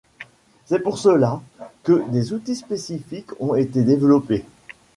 C'est 0.65 0.79
pour 0.81 0.97
cela 0.97 1.39
que 1.83 2.09
des 2.09 2.33
outils 2.33 2.55
spécifiques 2.55 3.39
ont 3.39 3.53
été 3.53 3.83
développés. 3.83 4.43